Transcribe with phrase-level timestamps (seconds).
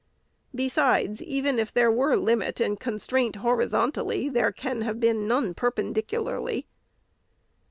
[0.55, 6.65] Besides, even if there were limit and constraint horizontally, there can have been none perpendicularly.